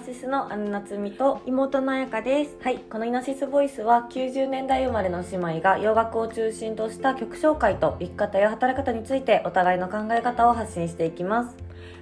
[0.00, 2.56] ノシスの姉夏美と妹の彩香です。
[2.62, 11.54] はいこのイノシスボイスは90年代生まれの姉妹が洋楽を中心とした曲紹介と生き方や働き方についてお互いの考え方を発信していきます。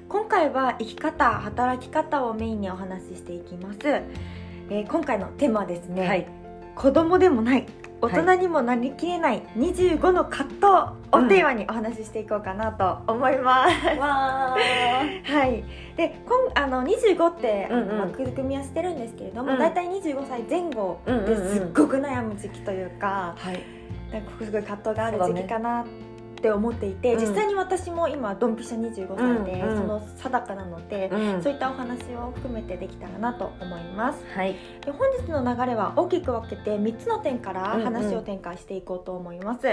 [0.08, 6.26] 今回は生き方働き方をメインにお話ししていきます、えー今回のテーマはですね、はい。
[6.76, 7.66] 子供でもない
[8.00, 10.66] 大人にもなりきれない25の葛藤
[11.10, 15.64] をテーマにお話ししていこうかなと思います、わー はい。
[15.96, 18.00] で今あの25ってあのうんうん。
[18.00, 19.58] 枠組みはしてるんですけれども、うん。
[19.58, 21.26] 大体25歳前後うんうんうん。
[21.26, 23.62] ですっごく悩む時期というか、はい。
[24.12, 26.07] なんかすごい葛藤がある時期かなって
[26.50, 27.20] 思っていて、うん。
[27.20, 29.76] 実際に私も今ドンピシャ25歳で、うんうん。
[29.76, 31.42] その定かなので、うん。
[31.42, 34.24] そういったお話を含めてできたらなと思います。
[34.34, 34.56] はい。
[34.84, 37.88] で本日の流れは大きく分けて3つの点からうんうん。
[37.88, 39.66] 話を展開していこうと思います、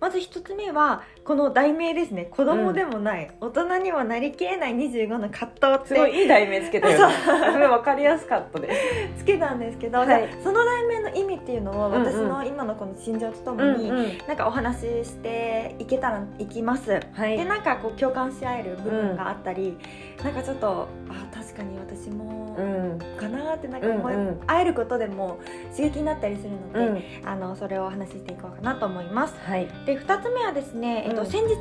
[0.00, 2.26] まず1つ目はこの題名ですね。
[2.26, 5.88] 子供でもない、大人にもなりきれない25の葛藤って。
[5.88, 8.80] すごいいい題名つけたよねすごいわかりやすかったです。
[9.22, 10.28] つけたんですけど、はい。
[10.42, 12.04] その題名の意味っていうのをうんうん。
[12.04, 14.18] 私の今のこの心情とともに、うんうん。
[14.26, 17.36] なんかお話ししていけたらいきます、はい。
[17.36, 19.76] でなんかこう共感し合える部分があったり、
[20.22, 22.98] なんかちょっとあ確かに私もうん。
[23.16, 24.40] かなってなんか思い、うんうん。
[24.46, 25.38] 会えることでも
[25.76, 26.78] 刺激になったりするので、
[27.20, 27.28] うん。
[27.28, 29.34] あのそれをお話ししていこうかなと思います。
[29.44, 29.68] はい。
[29.86, 31.54] で2つ目はですね、えっと、うん先日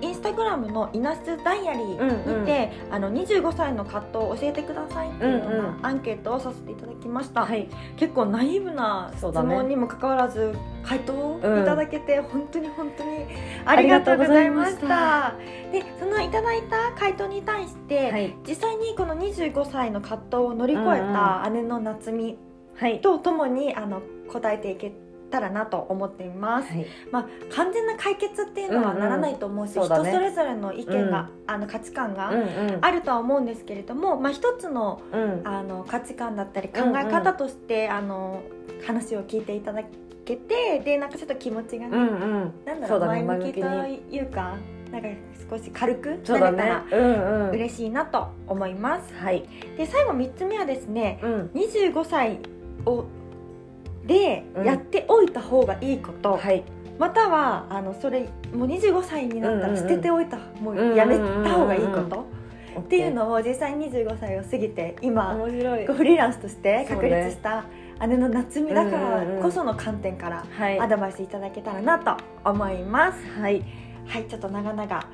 [0.00, 7.68] インスタグラムのイナスダイアリーにて、あの25歳の葛藤を教えてくださいっていうよううんうなアンケートをさせていただきました、はい。
[7.96, 11.62] 結構ナイーブな質問にもかかわらず回答をうん。
[11.62, 13.26] いただけて本当に本当に
[13.66, 15.26] ありがとうございました。
[15.28, 15.34] あ
[15.72, 18.34] でそのいただいた回答に対して、はい。
[18.46, 22.38] 実際にこの25歳の葛藤を乗り越えた姉の夏美
[22.76, 23.00] はい。
[23.00, 24.92] とともにあの答えていけ
[25.30, 26.86] たらなと思っています、はい。
[27.10, 29.00] まあ、完全な解決っていうのはうんうん。
[29.00, 30.10] ならないと思うし、そうだね。
[30.10, 32.78] 人それぞれの意見が、あの価値観がうんうん。
[32.80, 35.42] あるとは思うんですけれども、まあ、一つのうん。
[35.44, 38.42] あの価値観だったり考え方として、あの
[38.86, 39.82] 話を聞いていただ
[40.24, 42.10] けてでなんかちょっと気持ちがね、うんう
[42.46, 42.52] ん。
[42.64, 44.56] なんだろうね前向きと前いうか
[44.90, 45.08] なんか
[45.50, 47.50] 少し軽くなれたらうんうん。
[47.50, 49.14] 嬉しいなと思います。
[49.14, 49.44] はい。
[49.76, 51.50] で最後3つ目はですねうん。
[51.54, 52.38] 25歳
[52.86, 53.04] を
[54.06, 54.64] でうん。
[54.64, 56.64] やっておいた方がいいこと、はい。
[56.98, 61.24] またはあのそれもう25歳になったら捨てておいた、もうやめた
[61.54, 62.24] 方がいいこと。
[62.80, 65.86] っていうのを実際に25歳を過ぎて今面白い。
[65.86, 67.64] フリーランスとして確立した
[68.00, 70.80] 姉の夏美だからうんうんうんこその観点からはい。
[70.80, 73.18] アドバイスいただけたらなと思います。
[73.40, 73.64] はい。
[74.06, 75.08] はい、ちょっと長々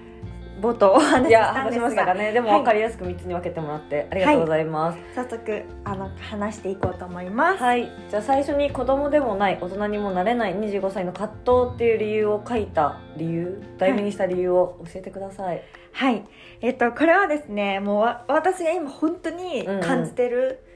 [0.61, 2.33] 冒頭お話ししたんです話しましたががね。
[2.33, 2.59] でもはい。
[2.59, 4.99] 分かりやすく3つに分けてもらってありがとうございます。
[5.15, 7.63] 早速あの話していこうと思います。
[7.63, 16.25] はい、じゃあ最初に子供でもない大人にもなれない25歳の葛藤っていう理由を書いた理由題名にした理由を教えてください、はい、
[16.61, 20.70] えっとこれはですねもうわ私が今本当に感じてるうん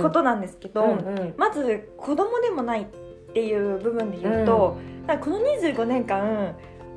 [0.00, 1.34] ことなんですけど、うんうん。
[1.36, 2.86] まず子供でもないっ
[3.32, 4.76] ていう部分で言うと、
[5.06, 6.54] なんかこの25年間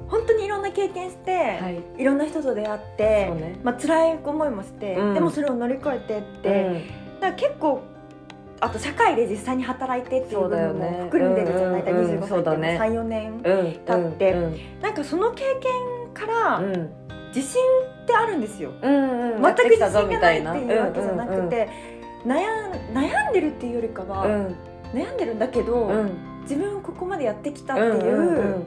[0.07, 2.01] 本当にいろんな経験して、はい。
[2.01, 3.59] い、ろんな人と出会ってね。
[3.63, 5.13] まあ辛い思いもして、うん。
[5.13, 6.85] でもそれを乗り越えてって、
[7.19, 7.81] だから結構
[8.59, 12.79] あと社会で実際に働いてっていう部分も含んでるじゃない、そうだよね大体25歳ってそうだね。
[12.79, 16.89] 34年、うんうん立ってうんなんかその経験からうん。
[17.35, 17.61] 自信
[18.03, 19.43] ってあるんですよ、うんうん。
[19.43, 21.49] 全く自信がみないっていうわけじゃなくて、悩ん
[22.25, 24.55] 悩んでるっていうよりかは、うん。
[24.93, 26.11] 悩んでるんだけど、うん。
[26.43, 28.65] 自分ここまでやってきたっていう、うんうんうん。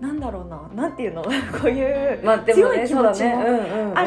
[0.00, 1.22] なんだろうななんていうの？
[1.24, 1.30] こ
[1.64, 3.98] ういう強い気持ちもうんうんうん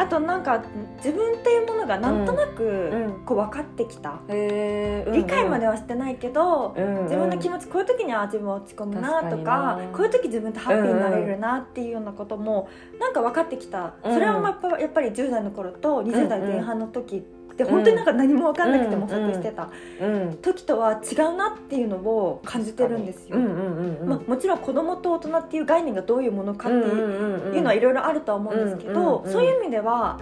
[0.00, 0.64] あとなんか
[0.96, 3.22] 自分っていうものがなんとなくん。
[3.26, 14.14] こう分かってきた、理解まではしてないけど、自分の気持ちこういう時には自分落ち込むなとかこういう時自分ってハッピーになれるなっていうようなこともなんか分かってきた、うん。
[14.14, 20.38] それはまあやっぱやっぱり10代の頃と20代前半の時ってん本当になんか何も分かんなくて模索してたうん。
[20.42, 23.36] 時とは違うなっていうのを感じてるんですよ。
[23.38, 30.20] まあ、もちろん子供と大人っていう概念がどういうものかっていう,、うんのはいろいろあるとは思うんですけど、そういう意味では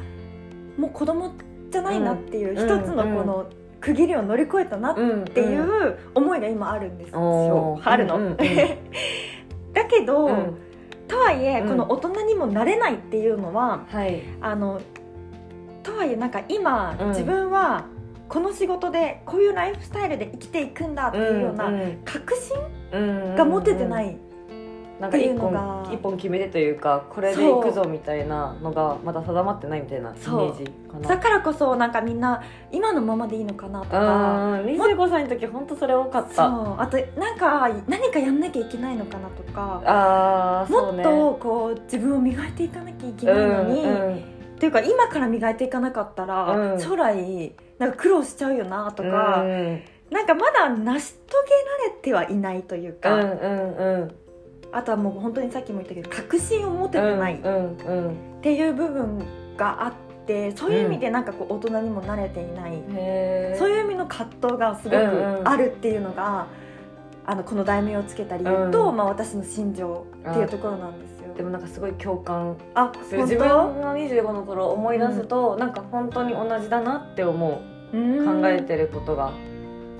[0.76, 1.32] もう子供
[1.70, 3.46] じゃないなっていう一つのこの
[3.80, 8.36] 区切りを乗り越えたなっうんていう思いが今あるんですよ、あるの。
[9.72, 10.56] だけど、うん。
[11.06, 11.68] とはいえ、うん。
[11.68, 14.22] この大人にもなれないっていうのははい。
[14.40, 14.80] あの
[15.88, 17.08] とはいえなんか今、うん。
[17.08, 17.86] 自分は
[18.28, 21.72] この仕事でこういうライフスタイルで生きていくんだっていうような
[22.04, 24.16] 確信が持ててないい、
[25.00, 31.08] なんか一本一本決めてというかこれでいくぞみたいなのがまだ定まってないみたいなイメージかな。
[31.08, 33.98] だからこそなんかみんな今のままでいいのかなとか。
[33.98, 36.34] うん25歳の時本当それ多かっそう。
[36.36, 39.82] たあとなんか何かやんなきゃいけないのかなとか。
[39.86, 40.76] あね。
[40.76, 46.80] もっとこう自分を磨いていかなきゃいけないのに、うんうんっていうか今から磨いていかなかったら、うん。
[46.80, 49.80] 将来なんか苦労しちゃうよなとうか、ん。
[50.10, 54.14] なんかまだ成し遂げられてはいないというか、うんうんうん。
[54.72, 59.22] あとはもう本当にさっきも言ったけど確信を持ててないっうんうんていう部分
[59.56, 59.92] があっ
[60.26, 66.48] てそういう意味でなんかこう大人にも慣れていない、へーそういう意味の葛藤がすごくうんうんあるっていうのが、
[67.24, 68.96] あのこの題名をつけた理由と、うん。
[68.96, 71.44] まあ、私の心情っていうところなんですよ。
[71.44, 72.56] でもなんかすごい共感。
[72.74, 77.62] あ自分の25の頃思い出すと、なんか本当に同じだなって思
[77.92, 77.96] う。
[77.96, 78.42] うん。
[78.42, 79.32] 考えてることが、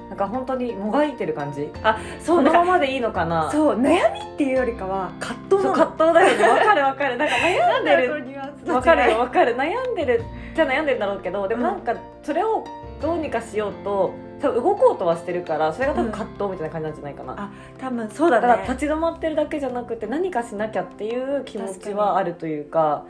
[0.08, 1.68] なんか本当にもがいてる感じ？
[1.82, 3.50] あそうのままでいいのかな？
[3.52, 6.48] そう悩みっていうよりかは葛藤葛藤だよね。
[6.48, 7.16] わかるわかる。
[7.16, 8.72] なんか悩んでる。
[8.72, 9.56] わかるよわかる。
[9.56, 10.24] 悩んでる
[10.54, 12.64] じゃ悩んでるんだろうけどでもなんかそれを
[13.00, 18.46] どうにかしようと多分動こうとはしてるからそれが多分葛藤みたいな感じなんじゃないかな、あ多分そうだね。
[18.46, 23.04] だから立ち止まってるだけじゃなくて何かしなきゃっていう気持ちはあるというか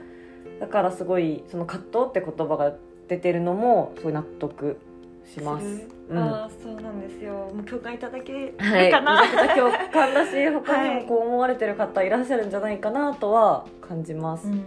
[0.61, 2.73] だからすごいその葛藤って言葉が
[3.09, 4.79] 出てるのもすごい納得
[5.25, 5.98] します。
[6.11, 6.19] うん。
[6.19, 7.33] ああそうなんですよ。
[7.33, 14.49] もう共感いただけるはい、かな、めちゃくちゃ共感だし他にはいもこう思われてる方いらっしゃるんじゃないかなとは感じます。
[14.49, 14.63] うん。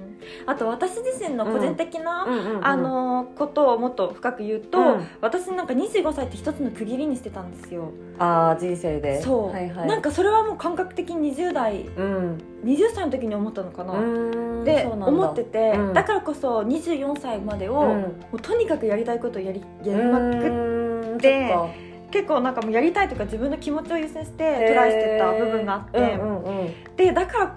[0.45, 2.27] あと私自身の個人的な、
[2.61, 5.07] あのことをもっと深く言うと、うん。
[5.21, 7.89] 私なんか25歳って一つの区切りにしてたんですよ。
[8.19, 9.21] あー人生で。
[9.21, 12.38] そう、はいはい、なんかそれはもう感覚的に20代うん。
[12.63, 14.63] 20歳の時に思ったのかな、うん。
[14.63, 15.93] で思ってて、うん。
[15.93, 17.88] だからこそ24歳までを、うん。
[17.88, 21.00] もうとにかくやりたいことをやりやりまくっうん。
[21.00, 21.91] てそっか。
[22.11, 26.95] 結構なんかもうやりたいとか自分の気持ちを優先してトライしてた部分があって、うんうんうん。
[26.97, 27.55] でだから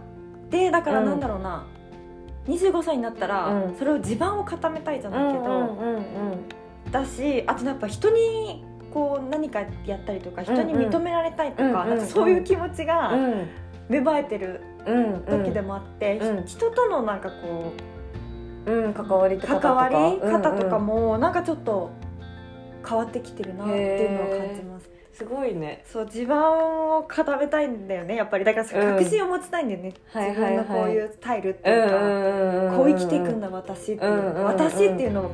[0.50, 1.06] でだからうん。
[1.06, 1.66] なんだろうな、
[2.46, 3.76] 25歳になったら、うん。
[3.76, 6.04] それを地盤を固めたいじゃないけど、うんうんうん
[6.90, 8.62] だしあとやっぱ人に
[8.92, 13.48] こう何かやったりとか人に認められたいとか,、うんうんなんかそういう気持ちうがん。
[13.88, 15.44] 芽生えてるうんうん。
[15.44, 16.44] 時でもあって、うん。
[16.46, 17.72] 人とのなんかこ
[18.66, 21.90] うん関わりとか関わり方とかももなんかちょっと
[22.86, 24.90] 変わってきてるなっていうのを感じます。
[25.12, 25.84] すごいね。
[25.86, 28.44] そう地盤を固めたいんだよねやっぱり。
[28.44, 28.98] だからうん。
[28.98, 32.76] 確信を持ちたいんだよね、はい自分のこういうスタイルってうんいうか、うんうん。
[32.76, 35.30] こう生きていくんだ私っていう、うんうんうん私っていうのを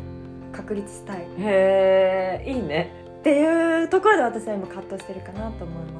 [0.52, 1.19] 確立したい。
[1.19, 2.93] っへえいいね。
[3.23, 6.00] ていうところで私は今葛藤してるかなと思いま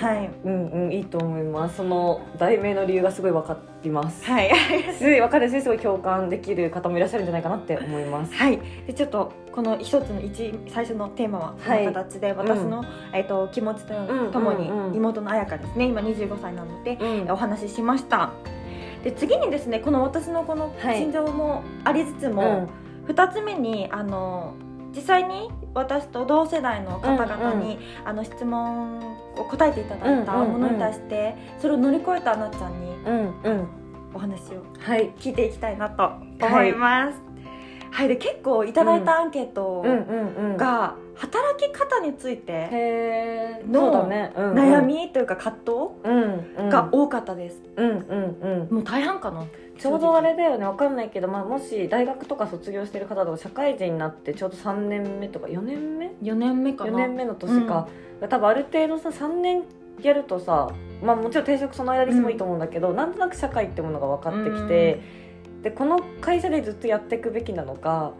[0.00, 1.76] はいうんうんいいと思います。
[1.76, 4.24] その題名の理由がすごい分かります。
[4.24, 4.50] はい。
[4.96, 8.32] すごい分かるしすごい共感できる方もいらっしゃるんじゃないかなって思います。
[8.32, 8.60] はい。
[8.86, 15.86] でちょっとこの一つの一最初のテーマはこの形で、私の、えっと気持ちとうんともにうんうん妹の彩香ですね。
[15.86, 17.30] 今25歳なので、うん。
[17.30, 18.30] お話ししました。
[19.02, 20.98] で次にですねこの私のこのはい。
[20.98, 22.68] 心情もありつつも、
[23.08, 24.54] 2つ目にあの
[24.94, 28.98] 実際に私と同世代の方々に、あの質問
[29.36, 30.52] を答えていただいたうんうんうん。
[30.52, 33.68] ものに対して、それを乗り越えたあなっちゃんにうんうん。
[34.14, 35.10] お話をはい。
[35.18, 36.06] 聞いていきたいなと
[36.44, 37.28] 思います。
[37.90, 39.90] はい、で結構いただいたアンケートうん。
[39.90, 45.56] うんうんが働き方についての悩みというか葛
[46.04, 46.54] うんうん。
[46.56, 47.60] 藤が多かったです。
[47.76, 48.74] うんうんうん。
[48.74, 49.44] もう大半かな。
[49.78, 56.90] ちょうどあれだよねわかんないけど、まあ、もし大学とか卒業してる方とか社会人になってちょうど3年目とか4年目？4年目かな。
[56.90, 57.88] 4年目の年か、
[58.28, 59.62] 多分ある程度さ3年
[60.02, 60.70] やるとさ、
[61.02, 65.00] まあ、もちろん転職その間にしてもいいと思うんだけど、なんとなく社会ってものが分かってきて、
[65.62, 68.12] でこの会社でずっとやっていくべきなのか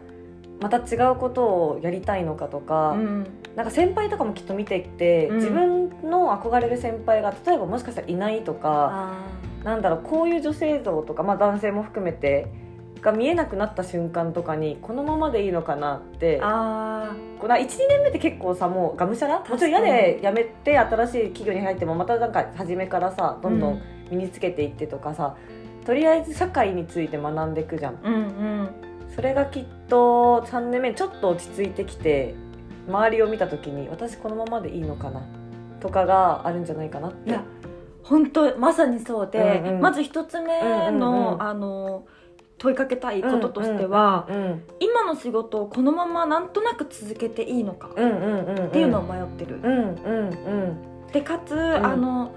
[0.61, 3.27] また違うことをやりたいのかとか、うん。
[3.55, 5.35] なんか先輩とかもきっと見ていて、うん。
[5.37, 9.38] 自分の憧れる先輩が例えばもしかしたらいないとか、あ
[9.69, 12.47] なんだろうこういう女性像とか、まあ、男性も含めて
[13.01, 16.43] が見えなくなった瞬間とかにこのままでいいのかなってー。
[16.43, 19.39] あこうな12年目って結構さもうがむしゃら？
[19.39, 25.37] もちろん嫌で辞めて新しい企業に入ってもまたなんか初めからさどんどん身につけていってとかさ、
[25.85, 27.95] とりあえず社会について学んでいくじゃん。
[27.95, 28.17] ーうんう
[28.63, 28.69] ん。
[29.15, 32.35] それがきっと3年目にちょっと落ち着いてきて
[32.87, 35.21] 周りを見た時に私このままでいいのかな
[35.79, 37.31] とかがあるんじゃないかなって
[38.03, 39.81] 本当まさにそうで、うんうん。
[39.81, 41.43] まず一つ目の、うんうんうん。
[41.43, 42.05] あの
[42.59, 52.31] 問いかけたいこととしては、うん今の仕事をこのままなんとなく続けていいのかうんうんうんっていうのを迷ってる、うんうんうんでかつ、あの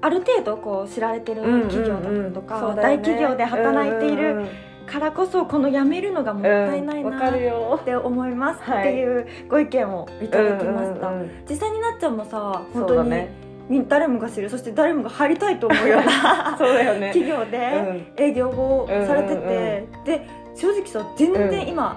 [0.00, 2.96] ある程度こう知られてる企業だとか、そうだよね。
[2.96, 4.50] 大企業で働いていうんる
[4.86, 7.78] からこそこの辞めるのがもったいないなっかるよ。
[7.84, 12.30] て思いますはいっていうご意見をいただきました、うんうんうん実際になっちゃんもさ
[12.72, 17.12] そ本当に、ねみ誰もが知るそして誰もが入りたいと思うような そうだよね。
[17.12, 21.96] 企業で営業をされてて、で正直さ全然今、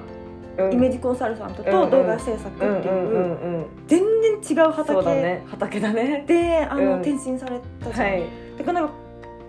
[0.72, 5.44] イメージジコンサルタントうんうんと動画制作っていう,、うんうんうんうん全然違うそうだ畑ね。
[5.48, 6.24] 畑だね。
[6.28, 7.02] であの、うん。
[7.02, 8.24] 転身されたじゃん、はい。
[8.58, 8.94] だからなんか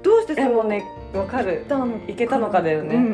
[0.03, 0.85] どうしてそうえもうね
[1.15, 1.65] わかる。
[2.07, 2.95] いけたのかだよね。
[2.95, 3.07] うんう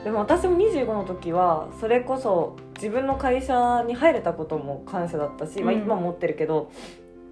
[0.00, 5.80] ん、でも私も25の時はそれこそ自分の会社に入れたことも感謝だったし、まあ、うん。
[5.82, 6.70] 今も持ってるけど、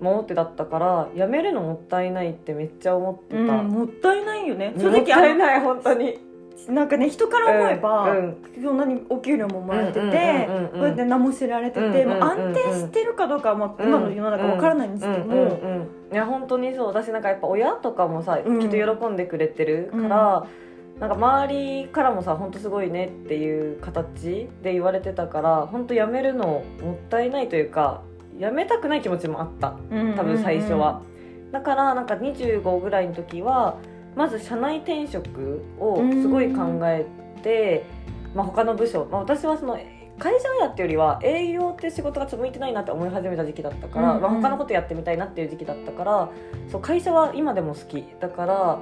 [0.03, 4.75] もうってだったから辞めるのもったいないってめっちゃ思ってた、うんもったいないよね。
[4.77, 6.19] 正もったいない本当に。
[6.69, 10.19] のなんかね人から思えば、うんそんなにお給料ももらえてて、うんうんう
[10.61, 12.09] んうんこうやって名も知られてて、うんうんうんうん。
[12.09, 16.13] もう安定してるかどうかは、まあ、今の世の中わからないんですけども、うんうんうん。
[16.13, 16.87] いや本当にそう。
[16.89, 18.61] 私なんかやっぱ親とかもさ、うん。
[18.61, 20.47] きっと喜んでくれてるから、
[21.01, 28.03] なんか周りからもさ本当すごいねっていう形で言われてたから本当辞めるのもったいないというか
[28.39, 29.77] 辞めたくない気持ちもあった。
[30.17, 31.03] 多分最初は、
[31.51, 33.77] だからなんか25ぐらいの時は
[34.17, 37.07] まず社内転職をすごい考え
[37.43, 37.85] て、
[38.35, 39.79] まあ、他の部署、まあ、私はその
[40.19, 44.23] 会社をやってよりは営業って仕事がちょっと向いてないなって思い始めた時期だったから、うんうん。
[44.23, 46.31] まあ、他のことやってみたいなっていう時期だったから
[46.71, 48.05] そう会社は今でも好き。
[48.21, 48.81] だから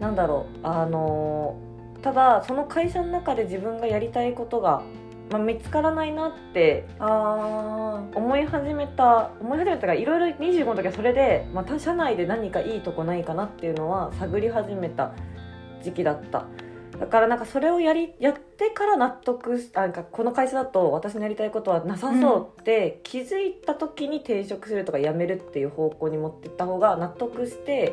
[0.00, 1.68] なんだろうあのー
[2.02, 4.82] ただその会社の中で自分がやりたいことが、
[5.30, 15.12] まあ、見つからないなってあ思い始めた思い始めたがいろいろ25の時はそれで、まあ他社内で何かいいとこないかなっていうのは探り始めた
[15.82, 16.46] 時期だった。
[16.98, 27.92] だからなんかそれをやりやってから納得なんかこの会社だと私のやりたいことはなさそうって気づいた時に転職するとか辞めるっていう方向に持っていった方が納得して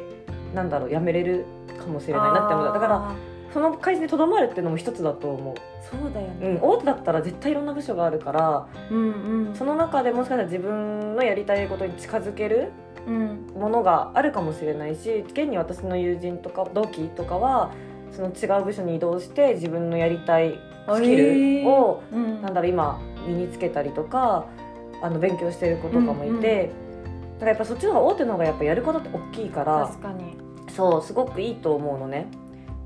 [0.56, 1.46] なんだろう辞めれる
[1.78, 2.74] かもしれないなって思った。
[2.74, 3.16] だから
[3.56, 9.56] その会社にとどまるっていうのも一つだと思う、そうだよね、うん、大手だったら絶対いろんな部署があるからうんうん。
[9.56, 12.74] その中でもしかしたら自分のやりたいことに近づける
[13.08, 13.48] うん。
[13.56, 17.72] ものがあるかもしれないし現に私の友人とか同期とかは
[18.12, 20.60] その違う部署に移動して自分のやりたい
[20.94, 22.42] スキルを、うん。
[22.42, 24.48] なんだろう今身につけたりとか
[25.02, 26.72] あの勉強してる子とかもいて、
[27.36, 30.36] だからやっぱそっちの方が大手の方がやっぱやることって大きいから確かに。
[30.76, 32.28] そうすごくいいと思うのね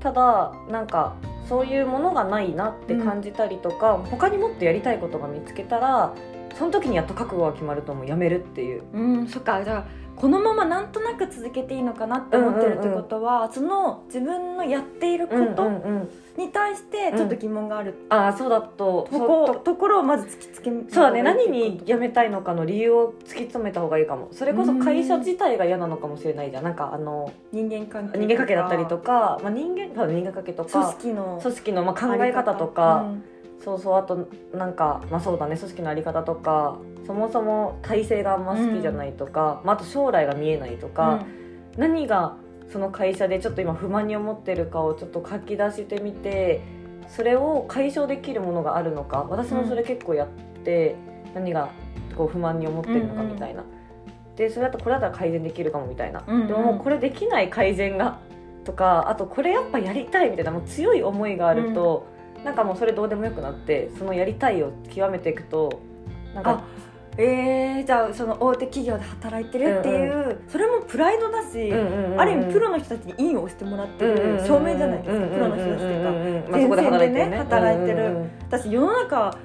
[0.00, 1.14] ただなんか
[1.48, 6.14] そういうものがないなって感じたりとか、他にもっとやりたいことが見つけたら
[6.56, 8.82] その時にやっと覚悟が決まると思うやめるっていう。
[8.92, 9.62] うんそっか。
[9.64, 9.84] じゃあ
[10.20, 16.08] このままなんとなく続けていいのかなって思ってるってことは、その自分のやっていることうんうんうん。
[16.36, 17.94] に対してちょっと疑問がある。
[18.10, 24.28] ああそうだととそうこところをまず突きつけそうだね何に辞めたいのかの理由を突き詰めた方がいいかも。
[24.30, 26.64] それこそ会社自体が嫌なのかもしれないじゃん。
[26.64, 33.06] なんかあの人間関係人間関係だったりとか、まあ、人間人間関係と組か織の組織のまあ考え方とか、
[33.62, 41.24] そうそうあとなんかまあそうだね組織のあり方とかそもそも体制があんま好きじゃないとか、まあ、あと将来が見えないとか、
[41.76, 42.36] 何が
[42.72, 46.62] その会社でちょっと今不満に思ってるかをちょっと書き出してみて
[47.08, 50.28] それを解消できるものがあるのか私もそれ結構やっ
[50.64, 50.94] て、
[51.34, 51.70] 何が
[52.16, 53.64] こう不満に思ってるのかみたいな、
[54.36, 56.46] でそれだとこれだったら改善できるかもみたいな、うんうん。
[56.46, 58.20] でももうこれできない改善が
[58.64, 62.06] とかあとこれやっぱやりたいみたいなもう強い思いがあると、
[62.44, 65.82] なんかもうそれどうでもよくなってそのやりたいを極めていくと
[66.34, 66.64] なんかあ
[67.18, 77.36] えー、じゃあその大手企業で働いてるっていう、それもプライドだし、うんうんうんある意味プロの人たちにいいを押してもらってる証明じゃないですか、プロの人たちっていうか、まあ、そこで働いてるね。
[77.36, 77.98] 働いてる。
[77.98, 79.38] うんうん私世の中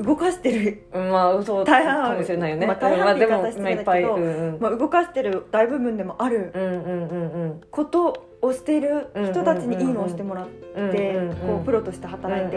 [0.00, 4.60] 動かしてる、うんまあそう大半かもしれないよね、まあ大半って言い方うんまあ失礼だけどでもまあうんうん。
[4.60, 7.60] まあ、動かしてる大部分でもあるうんうんうん。
[7.70, 11.14] ことをしている人たちにいいのを押してもらっうんて、
[11.46, 12.56] こうプロとして働いて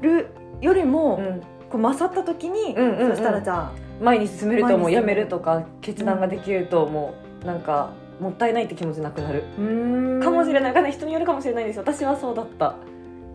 [0.00, 0.28] る
[0.60, 1.42] よりも、うん。
[1.68, 9.42] こう勝った時に、そしたらじゃあ前に進めると思うやめるとか決断ができると思う、なんかもったいないって気持ちなくなる。
[10.22, 10.72] かもしれない。
[10.72, 11.82] かんない人によるかもしれないんですよ。
[11.82, 12.76] 私はそうだった。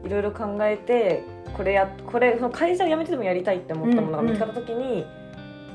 [0.06, 1.24] いろいろ考えて
[1.56, 5.06] これやこれその会社を辞めてでもやりたいって思ったものが見つかった時に、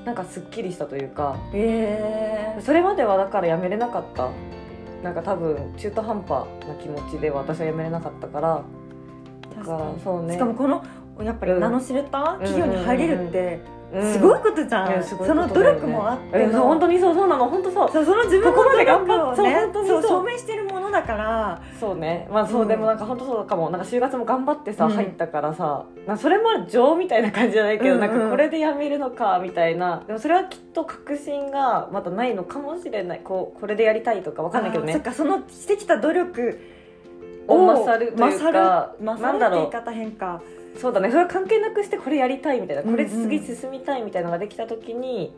[0.05, 1.37] なんかすっきりしたというか。
[1.53, 4.31] えそれまではだから辞めれなかった
[5.07, 8.65] なんか多分中途半端な気持ちでは私は辞めれなかったから
[9.57, 10.35] だからそうね。
[10.35, 10.83] しかもこの
[11.23, 11.61] やっぱりうん。
[11.61, 13.61] 名の知れた企業に入れるって
[13.95, 17.91] うんすごいことじゃん、その努力もあって本当にそうそうなの本当そう。
[17.93, 20.66] そうその自分のここまで頑そう証明してる
[20.97, 21.63] だから。
[21.79, 22.29] そうね。
[22.31, 22.69] まあそう、うん。
[22.69, 23.71] でもなんか本当そうかも。
[23.71, 24.93] なんか就活も頑張ってさ、うん。
[24.93, 30.03] 入ったからさなそれも情みたいな感じじゃないけど、うんうんなんかこれで辞めるのかみたいな。
[30.07, 33.21] でもそれはきっと確信がまだないのかもしれない。
[33.23, 34.93] こうこれでやりたいとかわかんないけどね。
[34.93, 35.13] そっか。
[35.13, 36.61] そのしてきた努力
[37.49, 40.43] をを勝るというか勝るって言い方変か。
[40.79, 41.11] そうだね。
[41.11, 42.83] それは関係なくしてこれやりたいみたいな。
[42.83, 45.35] これ次進みたいみたいなのができた時に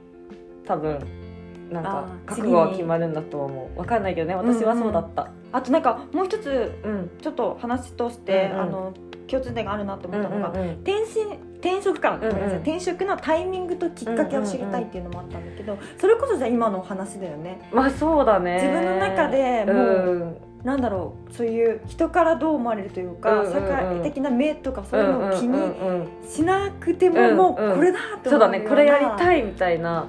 [0.66, 1.27] 多分
[1.70, 3.78] なんか覚悟は決まるんだと思う。
[3.78, 5.30] わかんないけどね私はそうだった。
[5.52, 8.60] あとなんかもう一つうんちょっと話として、うんうん。
[8.62, 8.94] あの
[9.28, 12.30] 共通点があるなとうん思ったのが、うんうん転身転職から、んうん。
[12.58, 17.68] 転職のタイミングときっかけを知りたいっていうのもあったんだけど、それこそじゃあ今のお話だよね。
[17.72, 18.54] まあそうだね。
[18.54, 20.36] 自分の中でもう、うん。
[20.64, 23.52] なんだろうそういう人からどう思われるというか、うんうんうん。
[23.52, 30.06] 社会的な目とかそういうのを気にうんうんうんうんしなくても、うんもうこれだってそうだねこれやりいたいみたいな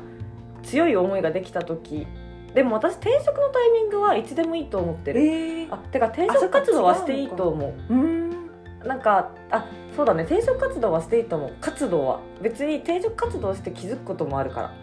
[0.70, 2.08] 強い思いができた時。
[2.54, 7.74] でも私転職のタイミングはいつでもいいと思ってる、えー、あてか転職活動はしていいと思う。
[7.90, 8.30] うーん
[8.86, 10.24] なんかあそうだね。
[10.24, 11.54] 転職活動はしていいと思う。
[11.60, 12.20] 活動は。
[12.42, 14.74] 別に転職活動して気づくこともあるから。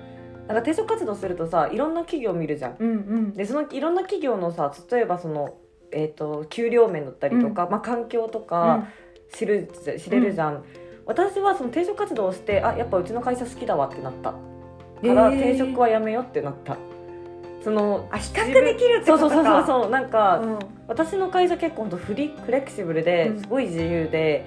[0.46, 2.76] なんか転職活動するとさいろんな企業を見るじゃん。
[2.78, 3.32] うんうん。
[3.32, 5.56] でそのいろんな企業のさ例えばその、
[5.90, 8.86] えー、と給料面だったりとか、まあ、環境とか
[9.32, 10.64] 知る知れるじゃん、
[11.04, 14.34] 私はその転職活動をしてあやっぱうちの会社好きだわってなった
[15.00, 16.76] から、転職はやめようってなった。
[17.62, 19.34] そのあ比較できるってことか。
[19.34, 20.58] そうそうそうそうなんか、うん。
[20.86, 23.40] 私の会社結構ほんとフリフレキシブルでうん。
[23.40, 24.44] すごい自由で、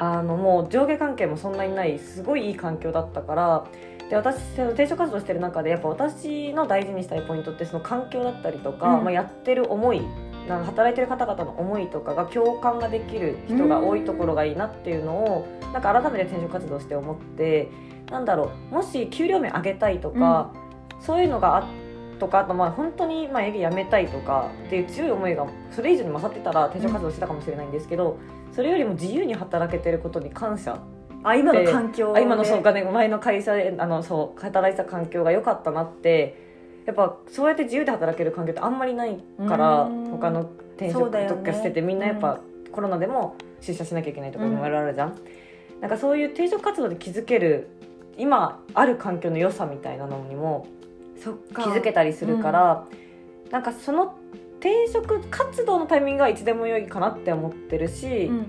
[0.00, 3.66] あのもう上下関係もそんなにないすごいいい環境だったから
[4.08, 9.04] で私その転職活動してる中でやっぱ私の大事にしたいポイントってその環境だったりとか、うん。
[9.04, 10.00] まあ、やってる思い
[10.48, 17.68] なんか働いてる方々の思いとかが共感ができる人が多いところがいいなっていうのをなんか改めて転職活動して思って
[18.10, 20.52] なんだろうもし給料面上げたいとか、
[21.00, 21.68] そういうのがあ
[22.18, 28.18] とかあとまあ本当にまあ営業辞めたいとかっていう強い思いがそれ以上に勝ってたら転職活動してたかもしれないんですけど、
[28.52, 30.78] それよりも自由に働けてることに感謝。
[31.22, 36.34] あ今の環境今のそうかね前の会社であのそう働いてた環境が良かったなって
[36.86, 40.10] やっぱそうやって自由で働ける環境ってあんまりないからうん。
[40.10, 42.40] 他の転職とかしてて、みんなやっぱ、
[42.72, 45.16] コロナでも出社しなきゃいけないとかもいろいろあるじゃん、
[45.80, 47.68] なんかそういう転職活動で気づける
[48.20, 50.66] 今ある環境の良さみたいなのにも
[51.22, 51.62] そっか。
[51.62, 52.86] 気づけたりするから、
[53.50, 54.16] なんかその
[54.58, 58.46] 転職活動のタイミングはいつでも良いかなって思ってるし、うん。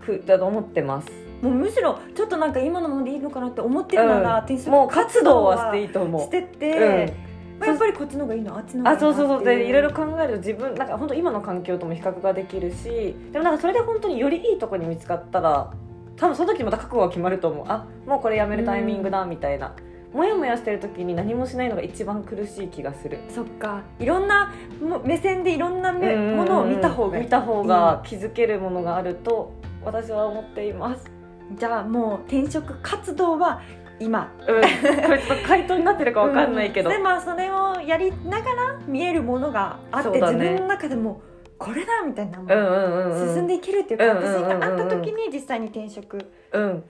[0.00, 1.10] ふだと思ってます。
[1.42, 4.44] もうむしろちょっとなんか今のままでいいのかなって思ってるなら、うん。
[4.44, 6.22] 転職もう活動はしていいと思う。
[6.22, 7.14] してて、
[7.58, 9.44] まあ、やっぱりこっちの方がいいのあっちの方がいいのあそうそうそう。
[9.44, 15.72] でいろいろ考えると自分なんか本当今の環境とも比較ができるしでもなんかそれで本当によりいいとこに見つかったら
[16.16, 17.64] 多分その時また覚悟が決まると思う。
[17.68, 19.74] あもうこれやめるタイミングだみたいな、
[20.12, 23.18] もやもやしてる時に何もしないのが一番苦しい気がする。
[23.28, 23.82] そっか。
[23.98, 25.98] いろんなも目線でいろんなも
[26.44, 29.52] のを見た方が見た方が気づけるものがあると
[29.84, 31.10] 私は思っています。
[31.58, 33.60] じゃあもう転職活動は
[34.00, 34.32] 今。
[34.40, 36.96] うん、これちょっと回答になってるかわかんないけど、うん。
[36.96, 40.20] でまあそれをやりながら見えるものがあって、ね。
[40.20, 41.22] 自分の中でも
[41.64, 43.34] これだみたいなもうんのうんうんうん。
[43.34, 44.66] 進んでいけるっていう確信があった。
[44.68, 46.18] うんうんうんうん時に実際に転職。
[46.52, 46.84] うん。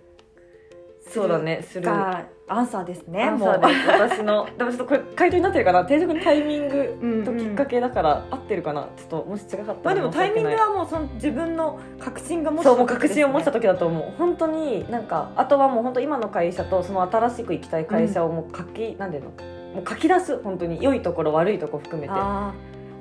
[1.07, 1.63] そうだね。
[1.63, 1.87] する。
[1.87, 3.49] がアンサーですねもう。
[3.51, 4.49] 私の。
[4.59, 5.81] でもちょっとこれ回答になってるかな。
[5.81, 8.89] 転職のタイミングうんときっかけだから合ってるかな。
[8.97, 14.05] ちょっともし違かったらまあでもタイミングはもうその自分の確信が持ないそうもう確信を持った時だと思う。
[14.19, 19.31] 本当になんかあとはもう本当今の会社とその新しく行きたい会社をもう書き、なんていうの？
[19.75, 20.43] もう書き出す。
[20.43, 22.15] 本当に良いところ悪いところ含めて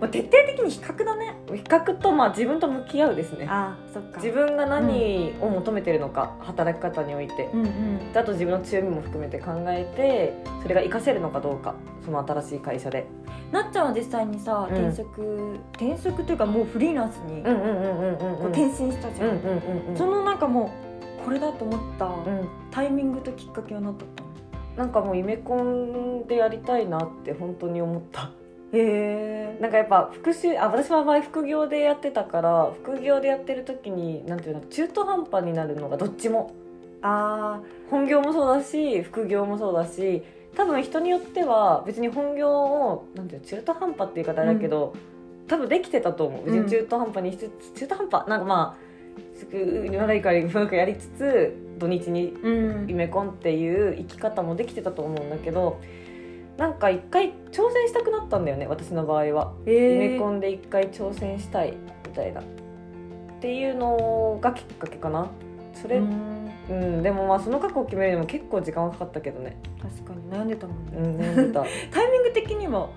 [0.04, 1.36] あーもう徹底的に比較だね。
[1.48, 3.46] 比較とまあ自分と向き合うですね。
[3.50, 4.18] あーそっか。
[4.18, 7.50] 自分が何を求めてるのか、働き方において。
[7.54, 8.14] うんうん。
[8.14, 13.06] であと自分の強みも含めて考えてそれが活かせるのかどうかその新しい会社で。
[13.52, 14.76] なっちゃんは実際にさうん。
[14.76, 19.96] 転職、転職というかもうフリーランスに転身したじゃん、うんうんうんうん。
[19.98, 20.72] そのなんかも
[21.22, 22.50] うこれだと思ったうん。
[22.72, 24.30] タイミングときっかけは何だったの？
[24.76, 28.32] なんかもうイメコンでやりたいなって本当に思った
[28.74, 36.54] へえなんかやっぱ復習あ私は場合副業でやってたから副業でやってる時になんていうの中途半端になるのがどっちも。
[37.06, 37.60] あ
[37.90, 40.24] 本業もそうだし副業もそうだし
[40.56, 44.94] 多分人によっては別に本業をなんていうの中途半端って言い方だけど、
[45.48, 46.46] 多分できてたと思う。
[46.46, 48.94] 別に中途半端にしつつ、中途半端なんかまあ
[49.38, 55.80] すぐ悪いからうまくやりつつ土日にーうんイメコンっていう生き方もできてたと思うんだけど
[56.58, 61.74] なんか一回挑戦したくなったんだよね私の場合は、イメコンで一回挑戦したい
[62.08, 62.42] みたいな。
[62.42, 62.44] っ
[63.42, 65.30] ていうのがきっかけかな。
[65.74, 66.04] それ、う
[66.70, 71.66] うんんでもまあその覚悟を決めるのも結構時間はかかったけどね、確かに悩んでたもんうね、ん、悩んでた。
[71.92, 72.90] タイミング的には？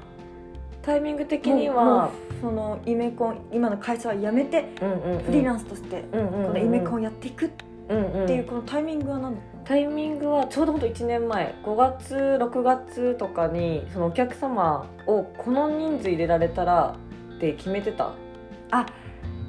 [0.82, 6.46] タイミング的にはうそのイメコン今の会社は辞めてフリーランスとしてうんうんうんうん。
[6.46, 7.50] このイメコンをやっていくっ
[7.88, 8.26] うんうん。
[8.26, 9.64] ていうこのタイミングは何だったの？
[9.64, 11.54] タイミングはちょうどほんと1年前。
[11.64, 16.96] 5月6月とかにそのお客様をこの人数入れられたら
[17.36, 18.12] って決めてた。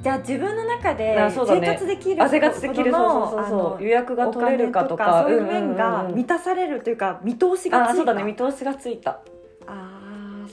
[0.00, 7.90] じゃあ自分の中で生活できるあ生活できるそうそうそう予約が取れるかとおか金そういう面が満たされるというか見通しがついた。
[7.90, 8.22] あそうだね。
[8.22, 9.20] 見通しがついた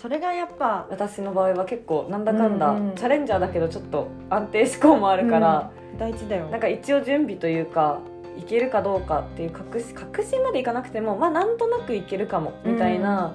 [0.06, 2.96] それがやっぱ私の場合は結構なんだかんだ、うんうん。
[2.96, 6.48] チャレンジャーだけどちょっと安定志向もあるから、大事だよ。
[6.50, 8.02] なんか一応準備というか
[8.38, 13.34] いけるかどうかっていう確信確信までいかなくてもまあなんとなくいけるかもみたいな、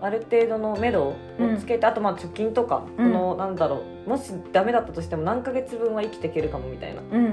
[0.00, 1.16] ある程度の目処を
[1.58, 3.12] つけて、あとまあ貯金とか、うん。
[3.12, 7.00] このなんだろうもしダメだったとしても何ヶ月分は生きていけるかもみたいな。
[7.00, 7.28] っうんう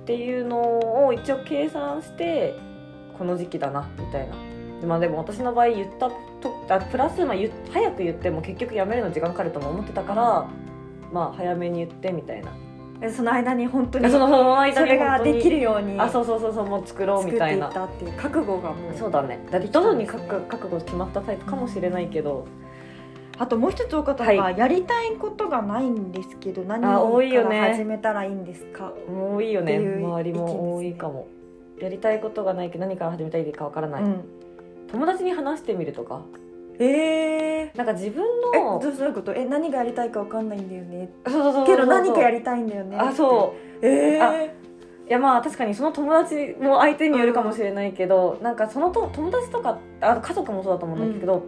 [0.00, 0.04] ん。
[0.06, 2.56] ていうのを一応計算して
[3.16, 4.57] この時期だなみたいな。
[4.80, 6.14] でまあ、でも私の場合言ったと
[6.68, 7.36] あプラスまあ
[7.72, 10.48] 早く言っても結局やめるの時間かかるとも思ってたから、
[11.12, 12.52] まあ早めに言ってみたいな。
[13.00, 18.94] でその間に本当にその間にそれができるようにあそうそうそうそうもう作ろう作っていっみたいなたっていう覚悟がもう。
[18.96, 19.44] そうだね。
[19.50, 22.46] だってどのに覚覚悟決まったタイプかもしれないけど、
[23.38, 27.60] あともう一つ多かったのが、やりたいことがないんですけど何あ多いよね。
[27.60, 29.76] から始めたらいいんですか、もういいよね。
[29.76, 31.28] っていう周りも多いかも、
[31.80, 34.24] やりたいことがないけど何から始めたらいいかわからない、うん
[34.90, 36.22] 友達に話してみるとか。
[36.80, 38.24] えー、なんか自分
[38.54, 39.34] えのどういうこと？
[39.34, 41.10] え何がやりたいかわかんないんだよね。
[41.26, 43.86] そうそうそうけど何かやりたいんだよねあそう。
[43.86, 44.50] えあー、い
[45.08, 51.46] やまあ確かにその友達も相手によるかもしれないけど、なんかそのと友達とかあ家族もそうだと思うんだけど、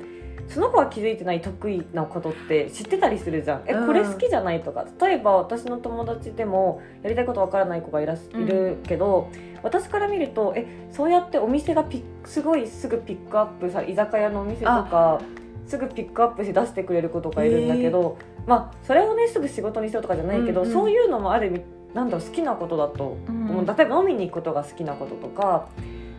[0.51, 3.63] その子は気づいてない得意なことって知ってたりするじゃん。
[3.67, 3.87] えうん。
[3.87, 4.85] これ好きじゃないとか。
[5.01, 9.31] 例えば私の友達でもやりたいことわからない子がいらいるけど、
[9.63, 15.21] 私から見るとえそうやってお店がピッすごいすぐピックアップさ居酒屋のお店とか
[15.67, 20.73] すぐピックアップして出してくれる子とかいるんだけど、まあそれをねすぐ仕事にしようとかじゃないけど、うんうん。
[20.73, 21.63] そういうのもある意味
[21.95, 23.33] なんだろう好きなことだとう。
[23.33, 23.51] ん。
[23.51, 25.69] 思う、例えば飲みに行くことが好きなこととか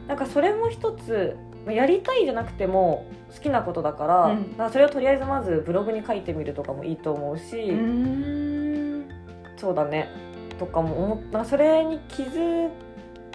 [0.08, 4.58] なんかそれも一つまあやりたいじゃなくても好きなことだから,、うん。
[4.58, 7.71] なんかそれをとりあえずまずブログに書いてみるとかもいいと思うし、
[9.58, 10.10] そうだね。
[10.58, 12.69] とかも思っそれに気づ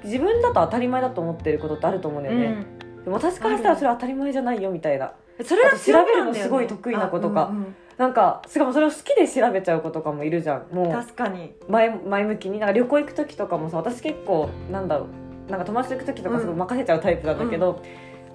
[0.04, 2.64] 自分だと当たり前だと思ってることってあると思うんだよね、
[3.04, 7.42] でも私からしたらそれは当たり前じゃないよみたいなうん、それが強みなんだよ、ね、あと調べるのすごい得意な子とか。
[7.42, 7.74] あうんうん。
[7.96, 10.74] なんかしかもそれを好きで調べちゃう子とかもいるじゃん。
[10.74, 11.54] もう確かに。
[11.68, 12.58] 前前向きに。
[12.58, 15.06] なんか旅行行く時とかもさ私結構なんだろ
[15.48, 15.50] う。
[15.50, 17.82] なんか友達と行く時とかすごい任せちゃうタイプなんだけど、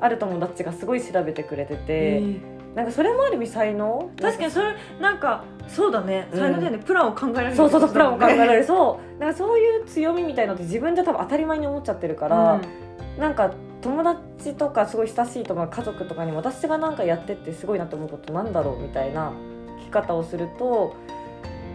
[0.02, 2.22] ある友達がすごい調べてくれてて、
[2.76, 4.12] なんかそれもある意味才能？
[4.20, 6.28] 確かにそれなんかそうだね。
[6.32, 6.40] うん。
[6.40, 7.56] 才能だよね、プランを考えられる。
[7.56, 8.60] そうそうそうプランを考えられる。
[8.60, 9.20] るそう。
[9.20, 12.62] なんかそういう強みみたいのって自分じゃ多分当たり前に思っちゃってるか、から
[13.18, 19.32] なんか友達とかすごい親しい友達家族とかにも私がなんかやってってすごいなと思うことなんだろうみたいな
[19.80, 20.96] 聞き方をすると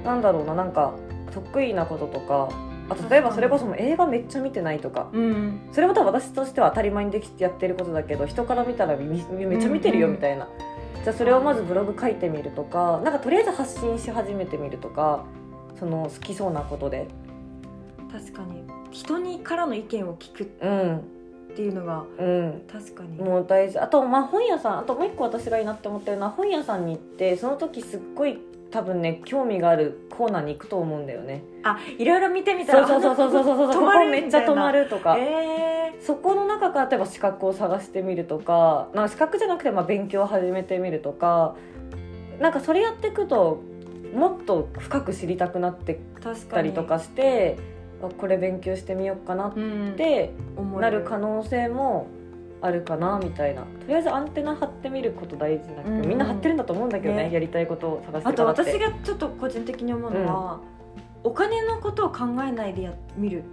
[0.04, 0.94] なんだろうななんか
[1.32, 2.48] 得意なこととか
[2.88, 5.08] あと例えばそれこそ映画めっちゃ見てないとか。
[5.12, 5.68] うん。
[5.72, 10.48] それも多分私としては当たり前にできてやってることだけど人から見たらみめっちゃ見てるようんうんみたいな、
[11.02, 15.24] じゃあそれをまずブログ書いてみるとかなんかとりあえず発信し始めてみるとか
[15.78, 17.08] その好きそうなことで。
[18.12, 18.64] 確かに。
[18.90, 21.02] 人にからの意見を聞くっうん
[21.54, 22.62] ていうのがうん。
[22.70, 23.78] 確かに、もう大事。
[23.78, 24.78] あとまあ本屋さん。
[24.78, 28.38] あともう一個私がいいなって思ってるのは本屋さんに行ってその時すっごい
[28.70, 31.44] 多分ね興味があるコーナーに行くと思うんだよね。
[31.62, 41.56] あいろいろ見てみたらそうそうそうそうそうそうそう止ここめっちゃ止まるるとか、えそこの中から例えば資格を探してみるとかなんか資格じゃなくてまあ勉強を始めてみるとか
[42.40, 43.62] なんかそれやっていくと
[44.14, 46.00] もっと深く知りたくなって
[46.48, 47.56] たりとかして
[48.02, 50.32] あこれ勉強してみようかなっうんて
[50.78, 52.08] なる可能性も
[52.60, 53.62] あるかなみたいな。
[53.62, 56.08] とりあえずアンテナ張ってみること大事だけど、うんうん。
[56.08, 57.32] みんな張ってるんだと思うんだけどねね。
[57.32, 60.60] やりたいことを探してあと私がちょっと個人的に思うのは、
[61.22, 63.44] お金のことを考えないでや見る、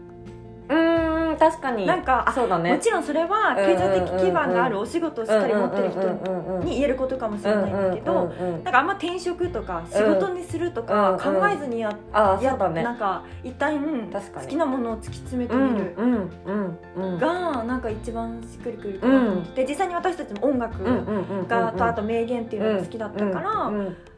[0.70, 1.86] うーん確かに。
[1.86, 2.74] なんかあそうだね。
[2.74, 6.02] もちろんそれは経済的基盤があるお仕事をしっかり持ってる人
[6.64, 8.26] に言えることかもしれないんだけど、
[8.64, 12.84] なんかあんま転職とか仕事にするとか考うんえずにや,、うだね。
[12.84, 13.80] なんか一旦
[14.12, 15.96] 好きなものを突き詰めてうんみる。
[17.20, 20.84] がなんか一番しっくりくるかなと思って、で実際に私たちも音楽
[21.48, 23.72] が、とあと名言っていうのが好きだったから、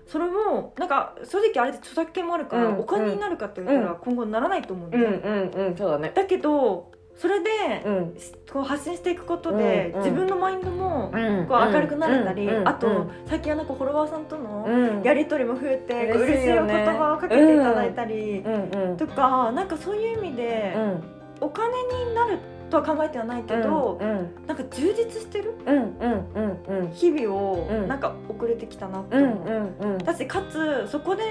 [0.08, 6.12] それもなんか正直あれで著作権もあるから、うんお金になるかって言ったら今後ならないと思うんだよ、うんうんうんそうだね。
[6.14, 7.50] だけどそれで、
[7.86, 8.18] うん。
[8.52, 11.46] こう発信していくことで、自分のマインドもうん。
[11.48, 15.02] こう明るくなれたり、あと、うん最近はなんかフォロワーさんとのうん。
[15.02, 16.74] やり取りも増えて、こう嬉しいよね。
[16.74, 18.44] 嬉しいお言葉をかけていただいたり、
[18.98, 21.04] とかなんかそういう意味で、うん。
[21.40, 25.54] お金になるとは考えてはないけど、うんなんか充実してる？
[25.66, 25.86] うんうん
[26.70, 26.92] うんうん。
[26.92, 27.88] 日々をうん。
[27.88, 29.76] なんか遅れてきたなってうん思う。
[29.82, 29.98] うんうん。
[30.00, 31.24] だしかつそこで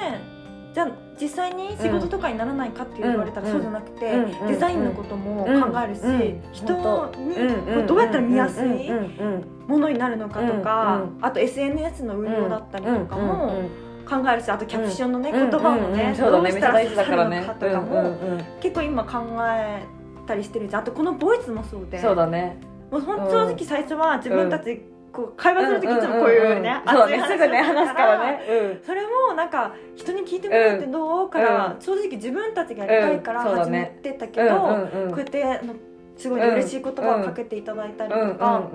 [0.73, 0.89] じゃあ
[1.21, 9.01] 実際に仕事とかにならないかって言われたらうんそうじゃなくて、うんデザインのことも考えるし、うんうん人本にどうやったら見やすいうんう
[9.39, 13.69] んものになるのかとか、うんあと SNS の運用だったりとかもうんうん
[14.05, 18.45] 考えるしあとキャプションのね、うん言葉もね、どうしたら刺さるのかとかも、うんうんうん。
[18.61, 19.83] 結構今考え
[20.25, 22.01] たりしてるしあとこのボイスもそうで。
[22.01, 22.59] そうだね。
[22.91, 24.83] もう本当正直最初は自分たち
[25.13, 28.81] こう会話する時いつもこういうね、そうだ熱い話ねすぐね話すからね。
[28.85, 31.81] それもなんか人に聞いてもらってどうから、うん。
[31.81, 35.75] 正直自分たちがやりたいから始めねてたけど、こうやってあの
[36.17, 38.71] すごい嬉しい言葉をかけていただいたりうんとか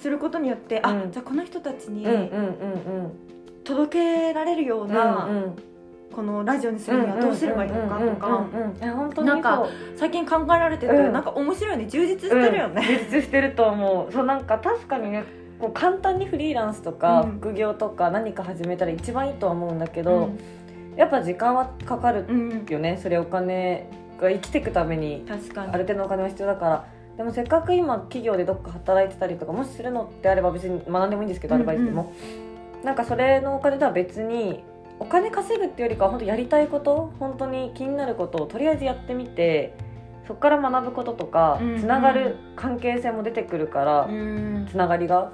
[0.00, 1.12] することによって、あうん。
[1.12, 2.06] じゃあこの人たちに
[3.64, 5.56] 届けられるよううんな、うんうん
[6.12, 9.22] このラジオにするにはどうすればいいのかとか。
[9.24, 11.86] なんか最近考えられてて、うんなんか面白いね。
[11.86, 14.12] 充実してるよね、うん充実してると思う。
[14.12, 15.24] そうなんか確かにね
[15.58, 17.30] こう簡単にフリーランスとかうん。
[17.40, 20.38] 副業とか何か始めたら一番いいとは思うんだけうど、ん。
[20.96, 22.66] やっぱ時間はかかるうん。
[22.68, 23.88] よねそれお金
[24.20, 25.72] が生きていくために確かに。
[25.72, 26.84] ある程度のお金は必要だから。
[27.16, 32.10] でもせっかく今企業でどっか働いてたりとかもしするのってあれば別に学んでもいいんですけどアルバイトでも、
[32.82, 34.64] なんかそれのお金とは別に
[35.02, 39.74] お金稼ぐっていうよりかは本当やりたいこと本当に気になることをとりあえずやってみて
[40.28, 41.80] そこから学ぶこととかうんうん。
[41.80, 44.68] つながる関係性も出てくるから、うん。
[44.70, 45.32] つながりが。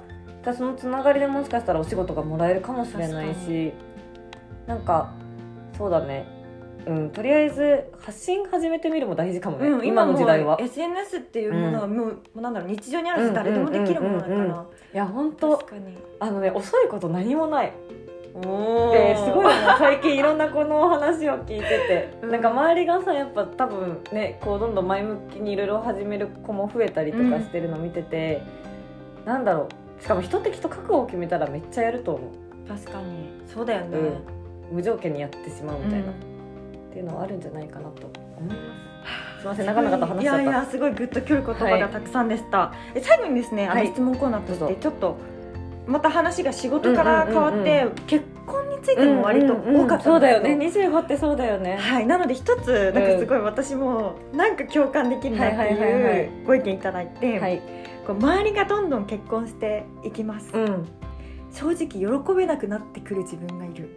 [0.57, 3.71] そのつながりでもしかしたらお仕事がもらえるかもしれないし
[4.65, 5.13] なんか
[5.77, 6.25] そうだね。
[6.87, 10.57] うんとりあえず発信始めてみるも大事かもね、うん、今の時代は。
[10.59, 15.63] SNS っていうものはもう,、もうなんだろう日常にあるし誰でもできるものだから、うんうんうんうんいや本当
[16.19, 17.73] あのね遅いこと何もない。
[18.18, 22.31] おですごいね最近いろんなこの話を聞いてて、 うん。
[22.31, 28.41] なんか周りがさやっぱ多分ねこうどんどん前向きにいろいろ始める子も増えたりとかしてるの見てて、
[29.25, 29.67] なんだろ
[29.99, 30.01] う。
[30.01, 32.67] しかも人ってきっと覚悟を決めたらめっちゃやると思う。
[32.67, 33.41] 確かに。
[33.53, 33.97] そうだよね、
[34.71, 36.13] 無条件にやってしまうみたいな、っ
[36.91, 38.79] ていうのはあるんじゃないかなと思います。
[39.41, 40.41] すいません長々と話しちゃった。
[40.41, 43.87] いやいやすごいグッとくる言葉がたくさんでした、え最後にですねあのはい。
[43.87, 45.17] 質問コーナーとしてちょっと
[45.87, 50.55] また話が仕事から変わって、結婚についても割と多かったそうだよね。
[50.55, 51.77] 25ってそうだよね。
[51.77, 57.61] はい、なので一つなんかすごい私もなんか共感できるなってはいうご意見いただいて、
[58.07, 60.87] 周りがどんどん結婚していきます、うん。
[61.51, 63.89] 正直喜べなくなってくる自分がいる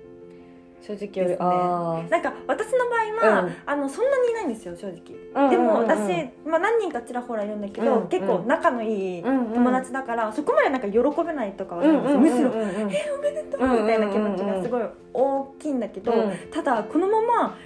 [0.83, 1.37] 正直より、ですね。
[1.41, 3.53] あなんか私の場合は、うん。
[3.65, 4.99] あのそんなにいないんですよ正直、
[5.35, 11.93] あでも私、まあ、何人かちらほらいるんだけど、うん結構仲のいい友友達だから、そこまでなんか喜べないとかはない。
[11.93, 12.83] んですよ、むしろ、うんうん。
[12.83, 14.83] うんえおめでとうみたいな気持ちがすごい
[15.15, 16.33] 大きいんだけど、うん。
[16.51, 17.57] ただこのまま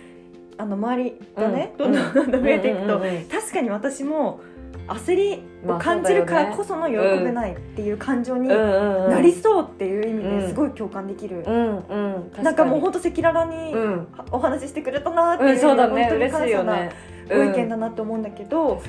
[0.59, 1.93] あの周りがね、うん。
[1.93, 3.25] どんどんどんどん増えていくと、うんうんうんうん。
[3.25, 4.41] 確かに私も
[4.89, 9.11] 焦りをまあ感じるからこその喜べないっていう感情にうんうんうん。
[9.11, 12.43] なりそうっていう意味うんですごい共感できる、うんうん。
[12.43, 14.09] なんかもうほ本当赤裸々にうん。
[14.31, 16.03] お話ししてくれたなっていう、うんそうだね。
[16.05, 16.91] 本当に感謝なね。
[17.29, 18.81] ご意見だなと思うんだけど、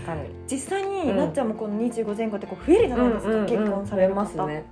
[0.49, 1.17] 実際にうん。
[1.17, 4.65] なっちゃんもこの25前後ってこう増えるじゃないですか、うんうんうん結婚されますね。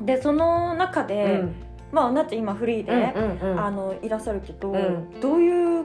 [0.00, 1.54] でその中で、うん。
[1.92, 3.64] まあなっちゃん今フリーで、うんうん。
[3.64, 5.20] あのいらっしゃるけど、うん。
[5.20, 5.84] どういう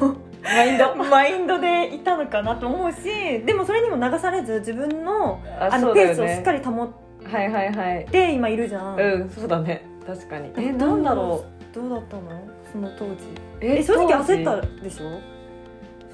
[0.00, 0.94] このマインド。
[0.94, 6.88] マインドでいたのかなと思うしでもそれにも流されず自分のああの、そうだよペースをしっかねり保っ
[7.24, 8.06] はいはいはい。
[8.06, 9.86] て今いるじゃん、うんそうだね。
[10.06, 10.52] 確かに。
[10.58, 12.22] えなんだろうどうだったの
[12.70, 13.14] その当時。
[13.60, 15.18] ええ正直焦ったでしょ？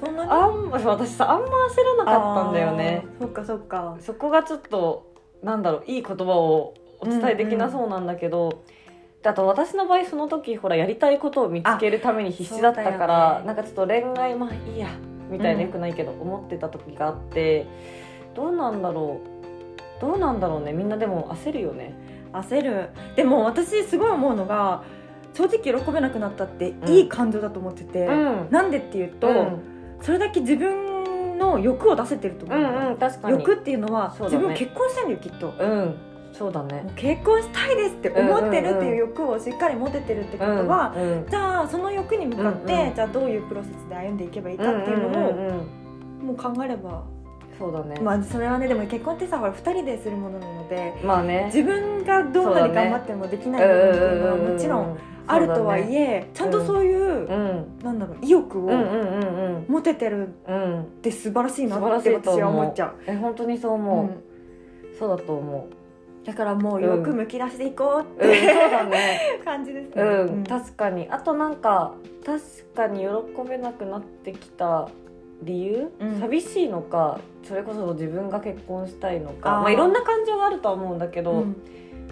[0.03, 0.31] そんなに？
[0.31, 3.05] あんま私さあんま焦らなかったんだよね。
[3.19, 3.97] そっかそっか。
[3.99, 5.11] そこがちょっと
[5.43, 8.57] なんだろういい言葉をお伝えできなそうなんだけど、で
[9.23, 13.45] あと私の場合その時ほらやりたいことを見つけるために必死だったから、よね。
[13.47, 14.87] なんかちょっと恋愛まあいいや
[15.29, 17.67] みたいなうんよくないけど思ってた時があって
[18.35, 20.01] どうなんだろう。
[20.01, 20.73] どうなんだろうね。
[20.73, 21.93] みんなでも焦るよね。
[22.33, 22.89] 焦る。
[23.15, 24.83] でも私すごい思うのが
[25.33, 28.47] 正直喜べなくなったっていい感情だと思ってて、うん。
[28.49, 29.61] なんでっていうと、うん。
[30.01, 34.25] それだけ自分の欲を出せてると思ううの、んうん欲っていうのは、ね。
[34.25, 35.53] 自分結婚したいんだよきっと。
[35.59, 35.95] うん
[36.41, 36.91] そうだね。
[36.95, 42.95] 結婚したいですって思ってるっていう欲をしっかり持ててるってことは、うんうんじゃあその欲に向かって、うんうん。
[42.95, 45.47] じゃあどういうプロセスで歩んでいけばいいかっていうのを、んん
[46.21, 46.27] うん。
[46.27, 47.03] もう考えれば。
[47.59, 48.01] そうだね。
[48.01, 51.43] まあそれはねでも結婚ってさほら2人でするものなのでまあね。
[51.53, 57.79] 自分がどんなに頑張ってもできない部分っていうのはもちろんあるとはいえ、ちゃんとそういう、うん。
[57.83, 59.65] なんだろう意欲をうんうんうんうん。
[59.67, 62.95] 持ててるうんって素晴らしいなって私は思っちゃう。
[63.05, 63.75] え本当にそうう。
[63.75, 64.97] 思う、ん。
[64.97, 65.80] そうだと思う
[66.25, 69.39] だからもう欲むき出していこうっうん、そうて、だね。
[69.43, 70.03] 感じですね。
[70.03, 71.07] うん、確かに。
[71.09, 72.41] あとなんか確
[72.75, 74.87] かに喜べなくなってきた
[75.41, 76.19] 理由、うん。
[76.19, 79.49] 寂しいのかそれこそ自分が結婚したいのか。
[79.49, 81.55] まあ、いろんな感情があるとは思うんだけど、うん。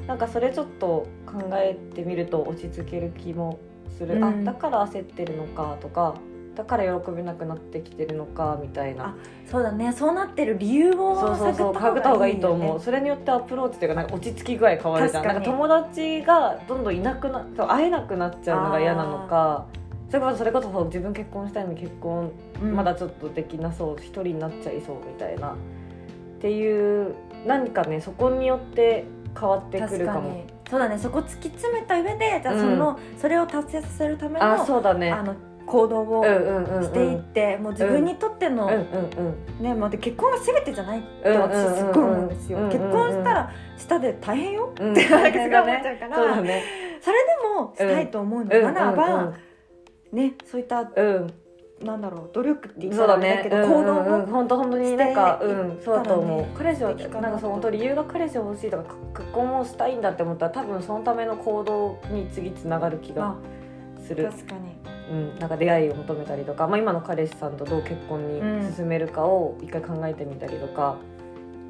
[0.07, 3.59] なんかそれちょっと考えてみると落ち着ける気も
[3.95, 4.23] する、うん。
[4.23, 6.15] あだから焦ってるのかとか
[6.59, 9.15] だから喜べなくなってきてるのかみたいな。
[9.49, 9.93] そうだね。
[9.93, 11.71] そうなってる理由をそうそう探そう。
[11.71, 12.81] ったかった方がいいと思う。
[12.81, 15.25] それによってアプローチというかなんか落ち着き具合変わるじゃん。
[15.25, 19.67] なんか友達がどんどんいなくな会えなくなっちゃうのが嫌なのか。
[20.09, 22.29] それこそそれこそ自分結婚したいのに結婚
[22.61, 22.75] うん。
[22.75, 25.51] まだちょっとできなそう一人になっちゃいそうみたいな。
[25.51, 25.55] っ
[26.41, 27.15] ていう
[27.47, 29.05] 何かねそこによって
[29.39, 30.43] 変わってくるかも。
[30.69, 30.97] そうだね。
[30.97, 35.11] そこ突き詰めた上でじゃあその、それを達成させるためのあそうだね。
[35.11, 35.33] あの
[35.69, 38.67] 行動をしていって、もう自分にとっての、
[39.59, 45.31] ねまあ、で結婚が全てじゃないって私すっごい思うんですよ、結婚したら下で大変よ、うんってなん。
[45.31, 46.63] かすごい思っちゃうからね。
[47.01, 48.71] それでもしたいと思うの。
[48.71, 49.33] ならば、うん。
[50.17, 50.89] ねそういったうん。
[50.95, 51.33] うん
[51.81, 55.81] なんだろう努力って言ったらだけど、行動も、本当本当になんかしていうん。
[55.81, 56.41] そうだと思う。
[56.41, 63.35] った彼氏はななんかそう本当理由が彼氏欲しいとかか結婚をしたいんだって思ったら多分そのための行動に次つながる気があ
[64.05, 64.25] する。
[64.25, 64.77] 確かに
[65.09, 70.97] うん、なんか出会いを求めたりとか、まあ、今の彼氏さんとどう結婚に進めるかを一回考えてみたりとか、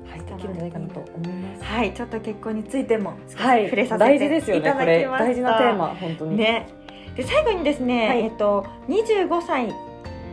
[0.08, 1.64] はい、できるんじゃないかなと思います。
[1.64, 4.74] はいちょっと結婚についてもはい、触れさせ大事ですよね。
[4.74, 6.38] これ大事なテーマ本当に。
[6.38, 6.68] ね
[7.16, 9.74] で最後にですね、はいえっと25歳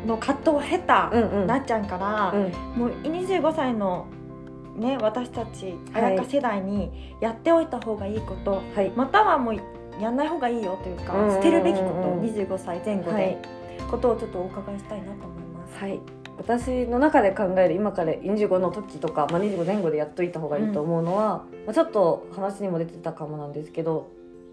[0.07, 1.47] の葛藤を経たうんうん。
[1.47, 4.07] なっちゃんから、うんもう25歳の
[4.77, 8.91] ね私たちはい綾香世代にやっておいた方がいいこと、はい。
[8.97, 9.61] またはもう
[10.01, 11.43] やんない方がいいよというか、うんうんうんうん。
[11.43, 13.39] 捨てるべきこと25歳前後で、はい。
[13.91, 15.79] ことをちょっとお伺いしたいなと思います。
[15.79, 16.01] はい。
[16.39, 24.11] 私の中で考える今から25の時とか、まあ、25前後でやっといた方がいいと思うのは、まあ、ちょっと話にも出てたかもなんですけど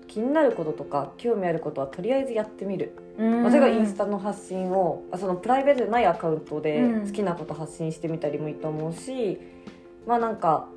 [0.08, 2.96] 気になることとか興味あることはとりあえずやってみる。
[3.18, 7.08] まあ、それがインスタの発信をあそのプライベートじゃないアカウントでうん。
[7.08, 9.40] 好きなこと発信してみたりもいいと思うし、
[10.08, 10.68] まあなんか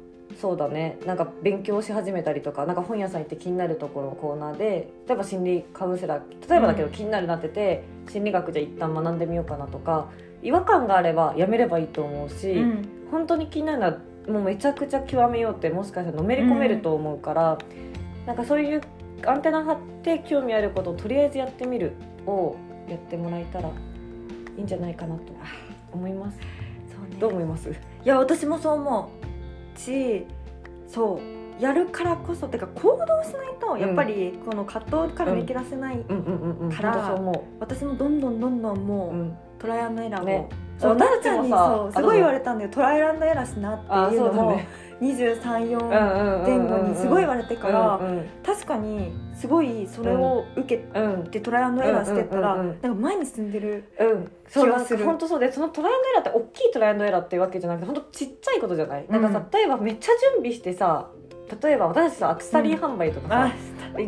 [0.41, 0.99] そうだね。
[1.07, 6.93] なんか勉強し始めたりとかなんか本屋さん行って気になるところのコーナーで例えば心理カウンセラー例えばだけどうん。
[6.93, 10.11] 気になるなってて、心理学じゃ一旦学んでみようかなとか
[10.43, 12.89] 違和感があればやめればいいと思うし、うん。
[13.11, 17.59] 本当に気になるのはもうめちゃくちゃ極めようってもしかしたらのめり込めると思うから、
[18.27, 18.81] なんかそういう
[19.25, 21.93] アンテナ張って興味あることをとりあえずやってみる
[22.27, 22.57] を
[22.89, 23.73] やってもらえたらい
[24.59, 25.23] いんじゃないかなと
[25.93, 26.39] 思います。
[26.91, 27.17] そうね。
[27.19, 27.71] どう思います？
[27.71, 29.26] いや私もそう思う
[29.77, 30.27] し
[30.89, 35.99] そうやるからこそてか行動しないとやっぱりこの葛藤から抜け出せない。
[35.99, 37.19] から
[37.61, 39.47] 私もどんどんどんどんもう。
[39.59, 42.71] トライアンドエラーを、ねそう私私たちもさすごい言われたんだよ。
[42.71, 44.69] トライアンドエラーしなってあいうのも、そうだね。
[45.01, 48.01] 234うんうん前後にすごい言われれてから、
[48.45, 51.25] 確かにすごいそれを受けうん。
[51.31, 53.85] てトライアンドエラーしてったら、なんか前に進んでる
[54.51, 55.05] 気がする。
[55.05, 61.09] 本当そうでそのトライアンドエラーって大きいトライアンドエラーっていうわけじゃなくて本当ちっちゃいことじゃない、なんかさ例えばめっちゃ準備してさ
[61.63, 63.53] 例えば私たちさアクセサリー販売とかさ、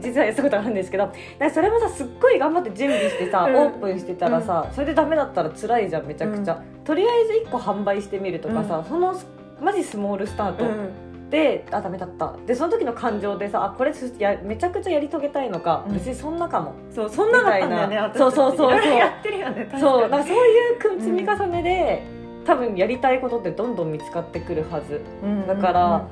[0.01, 1.11] 実はやったことあるんですけど
[1.53, 3.57] それもさすっごい頑張って準備してさ、うん。
[3.57, 9.15] オープンしてたらさ、それでダメだったら辛いじゃんめちゃくちゃ、とりあえず1個販売してみるとかさ、その
[9.61, 11.31] マジスモールスタート、うん。
[11.31, 12.35] であダメだった。
[12.47, 15.95] でその時の感情でさあこれすやめちゃくちゃやり遂げたいのか、うん。
[15.95, 16.73] 別にそんなかも。
[16.91, 17.51] そうそんなの
[17.91, 18.97] だったそうそうそうそう。
[18.97, 22.03] やってるよねそうなんかそういう積み重ねで、
[22.47, 25.03] 多分やりたいことってどんどん見つかってくるはず。
[25.23, 25.47] うん。
[25.47, 26.09] だから、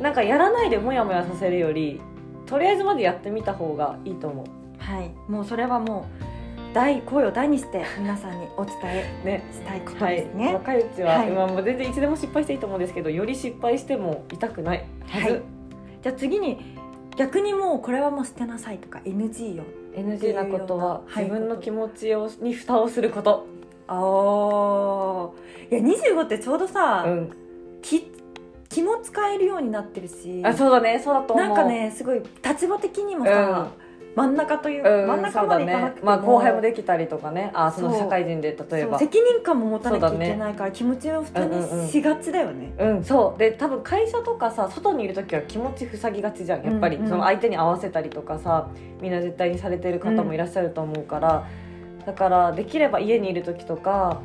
[0.00, 2.00] なんかやらないでモヤモヤさせるより
[2.46, 4.44] とりあえずまでやってみた方がいいと思
[4.78, 5.10] はい。
[5.30, 6.06] もうそれはも
[6.70, 9.44] う大声を大にして皆さんにお伝えうね。
[9.52, 11.28] したいことはいですね、若いうちは、はい。
[11.28, 15.42] 今も全然いつでも失敗していいと思うんですけどより失敗しても痛くないはず、はい。
[16.02, 16.76] じゃあ次に
[17.16, 21.24] 逆にもうこれはもう捨てなさいとか NG よ NG なことははい。
[21.24, 23.46] 自分の気持ちをに蓋をすること、
[23.86, 27.30] ああいや25ってちょうどさ、うん、
[27.82, 28.09] 気
[28.70, 30.98] 気も使えるようになってるしあそうだね。
[31.04, 31.46] そうだと思う。
[31.46, 33.68] なんかねすごい立場的にもさ、
[34.14, 36.06] 真ん中という、うん、真ん中までいかなくても、ね。
[36.06, 37.50] まあ後輩もできたりとかね。
[37.52, 38.96] あその社会人で例えば。
[38.98, 43.38] 責任感も持たなきゃいけないから気持ちを負担うんうんうんしがちだよね、うん、そう。
[43.38, 47.08] で多分会社とかさ外にいる時は気持ち塞ぎがちじゃんやっぱり、うんうん。
[47.08, 48.68] その相手に合わせたりとかさ
[49.00, 51.48] みんな絶対にされてる方もいらっしゃると思うから、
[52.06, 54.20] だからできれば家にいる時とか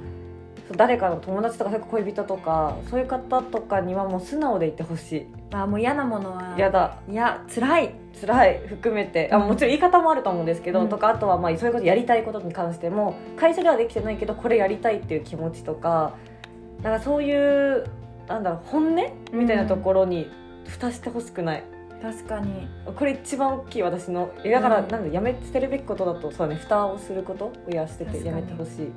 [0.75, 5.27] 誰かの友達とか恋人とかそういう方とかにはもう素直でいてほしい。
[5.51, 6.97] あーもう嫌なものはやだ。
[7.09, 7.95] いや辛い。
[8.19, 9.29] 辛い含めて。
[9.31, 9.47] あうん。
[9.47, 10.89] もちろん言い方もあると思うんですけど、うん。
[10.89, 16.15] とかあとはまあそういうことやりたいことに関しても会社ではできてないけどこれやりたいっていう気持ちとか
[16.81, 17.85] なんかそういう
[18.27, 20.29] なんだろう本音みたいなところに
[20.65, 21.63] 蓋してほしくない、
[22.01, 22.67] 確かに。
[22.95, 24.31] これ一番大きい私の。
[24.43, 24.87] えだから、うん。
[24.87, 28.91] なんだやめ捨てるべきことだとそうだね蓋をすることをやしててやめてほしい、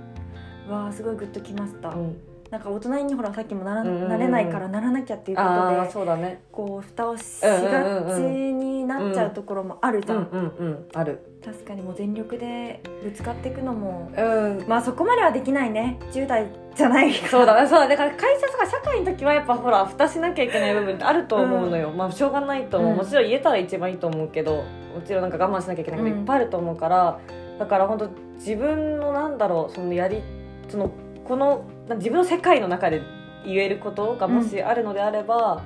[0.68, 2.16] わあすごいグッときました、うん、
[2.50, 4.08] なんか大人にほらさっきもなら、うんうんうん。
[4.08, 6.42] なれないからならなきゃっていうことでそうだね。
[6.52, 10.88] こう蓋をしがちになっちゃうところもあるじゃん、うんうんうん。
[10.94, 11.20] ある。
[11.44, 14.64] 確かにもう全力でぶつかっていくのもうん。
[14.66, 15.98] まあそこまではできないね。
[16.12, 17.28] 10代じゃないから。
[17.28, 22.96] そうだそうだだから会社とか社会の時はやっぱほら蓋しなきゃいけない部分ってあると思うのよ、まあしょうがないと思う、うん。
[22.98, 24.64] もちろん言えたら一番いいと思うけども
[25.06, 27.20] ちろんなんか我慢しなきゃいけないこといっぱいあると思うから、
[27.58, 30.22] だから本当自分のなんだろうそのやり
[30.68, 30.90] その
[31.24, 33.02] このな自分の世界の中で
[33.44, 35.62] 言えることがもしあるのであれば、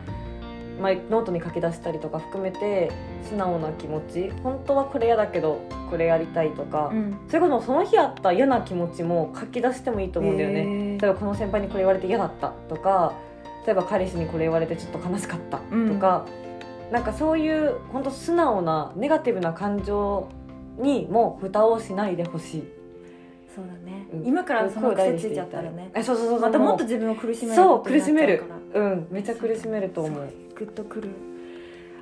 [0.81, 2.91] まあ、ノートに書き出したりとか含めて
[3.23, 4.31] 素直な気持ち。
[4.43, 7.19] 本当はこれ嫌だけどこれやりたいとか、うん。
[7.29, 10.99] それこそその日あった嫌な気持ちも書き出してもいいと思うんだよね。
[11.01, 13.13] 例えばこの先輩にこれ言われて嫌だったとか
[13.67, 16.27] 例えば彼氏にこれ言われてちょっと悲しかったとか、
[16.91, 20.29] なんかそういう本当素直なネガティブな感情
[20.79, 22.65] にも蓋をしないでほしい、
[23.55, 24.27] そうだね、うん。
[24.27, 25.91] 今からその癖ついちゃったらね。
[25.95, 28.45] えそうそうそうまたもっとう自分を苦しめるそう苦しめる。
[28.75, 30.29] うんめっちゃ苦しめると思う。
[30.55, 31.11] グッとくる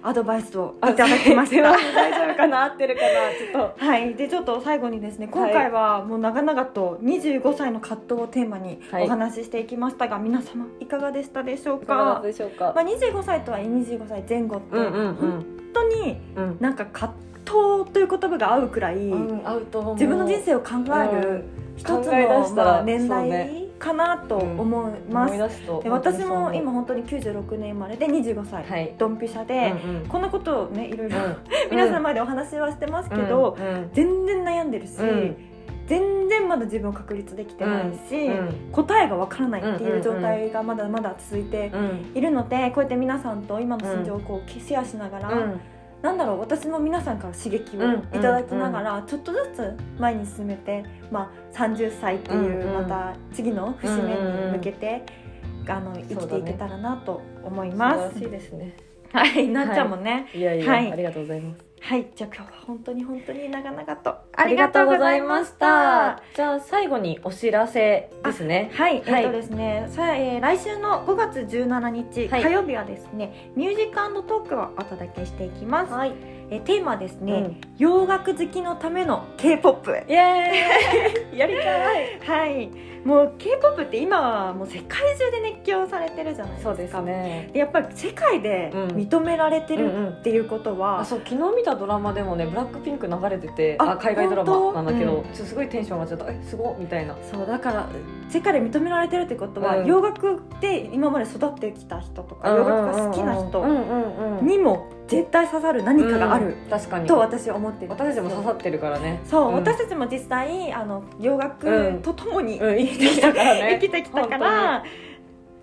[0.03, 1.73] アドバイスをあいただきました。
[1.93, 3.85] 大丈夫かな合ってるかなちょっと。
[3.85, 16.57] はい、でちょっと最後にですね今回はもう長々と25歳の葛藤をテーマにはいお話ししていきましたが、皆様いかがでしたでしょういかまあ、25歳とはいえ25歳前後ってうんうんうん本当にうん。
[16.61, 21.45] なんか葛藤という言葉が合うくらい、自分の人生を考える
[21.77, 25.67] 一つのまあ年代かなと思います。
[25.83, 28.95] で私も今本本当に96年生まれで25歳、はい。
[28.99, 29.75] ドンピシャで、
[30.09, 31.37] こんなことをねいろいろ、うん。
[31.71, 33.67] 皆さんの前でお話はしてますけど、うん。
[33.67, 33.91] うん。
[33.93, 35.37] 全然悩んでるし、うん。
[35.87, 38.55] 全然まだ自分を確立できてないし、うん。
[38.73, 45.61] 答えがわからないっていう状うんうんうん態がまだまだ続いてうんいるのでこうやって皆さんと今の心情をこうシェアしながら、うん
[46.03, 55.03] なんだろう私も皆さんから刺激をうんいただきながら、ちょっとずつ前に進めて、まあ、30歳っていうまた次の節目に向けて、
[55.69, 58.15] あの生きていけたらなと思います。
[58.15, 58.77] 素晴らしいですね。
[59.13, 60.93] はい、なっちゃんもね、いやいや、はい。
[60.93, 66.23] ありがとうございますはい、じゃあ今日は本当に本当に長々とあありがとうございましたた。
[66.35, 68.71] じゃあ最後にお知らせですね。
[68.75, 75.93] はい、はいえっとですね、さえー来週の5月17日、はい火曜日はですね、ミュージックトークをお届けしていきます。
[75.93, 76.40] はい。
[76.51, 77.61] えーテーマはですね、うん。
[77.79, 79.91] 洋楽好きのための K-POP。
[80.09, 81.39] イエーイ。
[81.39, 82.21] やりたい。
[82.27, 82.71] はい、
[83.05, 86.71] もう K-POP って今はもう世界中で熱狂されてるじゃないですか。
[86.71, 87.51] そうですね。
[87.53, 88.87] でやっぱり世界でうん。
[88.89, 96.33] 認められてうんうるんっていうことは、あそう昨日見たドラマでもねブラックピンク流れててああ海外ドラマなんだけど、本ちょっとすごいテンション上がっちゃった。
[96.33, 97.17] えすごっみたいな。
[97.23, 97.87] そうだから
[98.29, 99.87] 世界で認められてるってことは、うん。
[99.87, 104.47] 洋楽で今まで育ってきた人とか、洋楽が好きな人うんうんうん。
[104.47, 107.07] にも絶対刺さる何かがある、うん確かに。
[107.09, 107.91] と私は思ってる。
[107.91, 109.21] 私たちも刺さってるからね。
[109.25, 109.55] そう、うん。
[109.57, 112.79] 私たちも実際あの洋楽とともに、うん。
[112.79, 113.79] 生きてきたからね。
[113.81, 114.85] 生きてきたから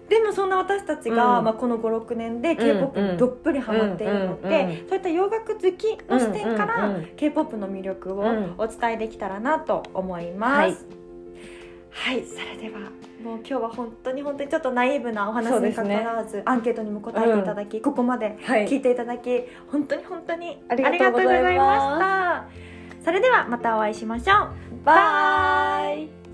[0.10, 1.46] でもそんな私たちが、うん。
[1.46, 2.58] まあ、この56年でん。
[2.58, 4.54] K p o p にどっぷりハマっているので、うん。
[4.54, 4.72] うん。
[4.72, 4.88] うん。
[4.90, 8.56] そういった洋楽好きの視点から、k p o p の魅力をうん。
[8.58, 10.60] お伝えできたらなと思います。
[10.60, 10.76] はい。
[11.90, 12.92] はい、それでは
[13.24, 18.68] もう今日は本当に本当にちょっとナイーブなお話にかかわらず、アンケートにも答えていただき、ここまではい。
[18.68, 21.32] 聞いていただき本当に本当にありがとうございます。
[21.32, 22.48] ありがとうございま
[22.96, 23.06] した。
[23.06, 24.50] それではまたお会いしましょう。
[24.84, 26.27] バイ